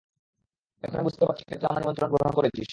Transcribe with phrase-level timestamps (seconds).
[0.83, 2.69] এখন আমি বুঝতে পারছি কেন তুই আমার নিমন্ত্রণ গ্রহণ করেছিস!